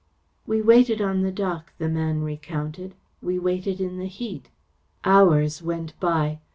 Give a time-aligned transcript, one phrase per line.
[0.47, 2.95] "We waited on the dock," the man recounted.
[3.21, 4.49] "We waited in the heat.
[5.05, 6.39] Hours went by.